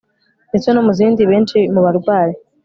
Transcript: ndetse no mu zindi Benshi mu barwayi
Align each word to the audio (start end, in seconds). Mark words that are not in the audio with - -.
ndetse 0.49 0.69
no 0.71 0.81
mu 0.87 0.91
zindi 0.97 1.21
Benshi 1.31 1.57
mu 1.73 1.79
barwayi 1.85 2.35